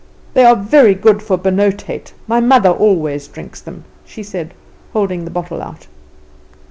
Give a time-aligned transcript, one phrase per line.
[0.33, 4.55] "They are very good for benauwdheid; my mother always drinks them," she said,
[4.93, 5.85] holding the bottle out.